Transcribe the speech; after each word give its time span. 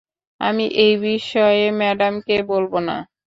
আমি 0.41 0.65
এই 0.77 0.93
বিষয়ে 1.05 1.63
ম্যাডামকে 1.79 2.35
বলব 2.51 2.73
না। 2.87 2.95